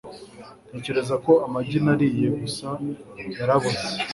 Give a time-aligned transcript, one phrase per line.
[0.69, 2.67] Ntekereza ko amagi nariye gusa
[3.37, 3.85] yaraboze